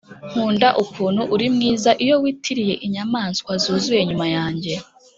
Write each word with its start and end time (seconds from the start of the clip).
nkunda 0.29 0.69
ukuntu 0.83 1.21
uri 1.35 1.47
mwiza 1.55 1.91
iyo 2.03 2.15
witiriye 2.23 2.73
inyamaswa 2.85 3.51
zuzuye 3.63 4.01
nyuma 4.09 4.27
yanjye 4.35 4.73